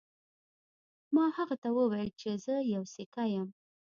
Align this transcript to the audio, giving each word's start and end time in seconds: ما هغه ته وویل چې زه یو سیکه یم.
ما 1.15 1.25
هغه 1.37 1.55
ته 1.63 1.69
وویل 1.77 2.09
چې 2.19 2.29
زه 2.45 2.55
یو 2.75 2.83
سیکه 2.93 3.23
یم. 3.33 3.47